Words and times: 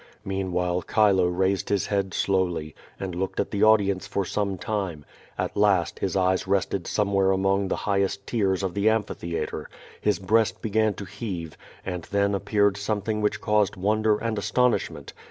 Meanwhile 0.25 0.85
Chilo 0.91 1.27
raised 1.27 1.69
his 1.69 1.85
head 1.85 2.11
slowly, 2.15 2.73
and 2.99 3.13
looked 3.13 3.39
at 3.39 3.51
the 3.51 3.61
audience 3.63 4.07
for 4.07 4.25
some 4.25 4.57
time; 4.57 5.05
at 5.37 5.55
last 5.55 5.99
his 5.99 6.15
eyes 6.15 6.47
rested 6.47 6.87
somewhere 6.87 7.29
among 7.29 7.67
the 7.67 7.75
highest 7.85 8.25
tiers 8.25 8.63
of 8.63 8.73
the 8.73 8.89
amphi 8.89 9.13
theatre; 9.13 9.69
his 10.01 10.17
breast 10.17 10.59
began 10.59 10.95
to 10.95 11.05
heave, 11.05 11.55
and 11.85 12.05
then 12.05 12.33
appeared 12.33 12.77
some 12.77 13.01
thing 13.03 13.21
which 13.21 13.41
caused 13.41 13.75
wonder 13.75 14.17
and 14.17 14.39
astonishment. 14.39 15.13